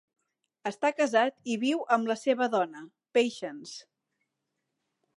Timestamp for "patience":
3.19-3.79